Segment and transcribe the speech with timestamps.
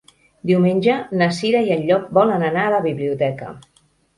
[0.51, 3.53] Diumenge na Cira i en Llop volen anar a la biblioteca.